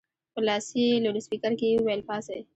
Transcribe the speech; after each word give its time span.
په 0.33 0.39
لاسي 0.47 0.85
لوډسپیکر 1.03 1.51
کې 1.59 1.67
یې 1.71 1.77
وویل 1.79 2.01
پاڅئ. 2.07 2.39